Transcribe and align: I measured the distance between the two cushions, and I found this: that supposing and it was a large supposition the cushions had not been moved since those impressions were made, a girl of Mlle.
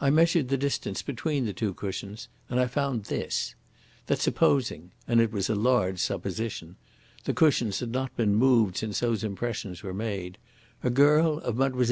I 0.00 0.08
measured 0.08 0.48
the 0.48 0.56
distance 0.56 1.02
between 1.02 1.44
the 1.44 1.52
two 1.52 1.74
cushions, 1.74 2.28
and 2.48 2.58
I 2.58 2.66
found 2.66 3.04
this: 3.04 3.54
that 4.06 4.18
supposing 4.18 4.92
and 5.06 5.20
it 5.20 5.30
was 5.30 5.50
a 5.50 5.54
large 5.54 5.98
supposition 5.98 6.76
the 7.24 7.34
cushions 7.34 7.80
had 7.80 7.90
not 7.92 8.16
been 8.16 8.34
moved 8.34 8.78
since 8.78 9.00
those 9.00 9.22
impressions 9.22 9.82
were 9.82 9.92
made, 9.92 10.38
a 10.82 10.88
girl 10.88 11.36
of 11.40 11.58
Mlle. 11.58 11.84